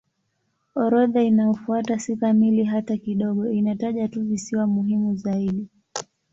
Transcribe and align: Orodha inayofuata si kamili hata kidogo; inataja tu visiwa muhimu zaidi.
Orodha 0.75 1.21
inayofuata 1.23 1.99
si 1.99 2.15
kamili 2.15 2.63
hata 2.63 2.97
kidogo; 2.97 3.49
inataja 3.49 4.07
tu 4.07 4.21
visiwa 4.21 4.67
muhimu 4.67 5.15
zaidi. 5.15 5.67